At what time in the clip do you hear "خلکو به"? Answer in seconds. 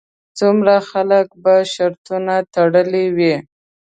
0.89-1.55